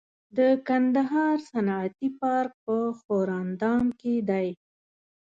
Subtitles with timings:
[0.37, 4.47] د کندهار صنعتي پارک په ښوراندام کې دی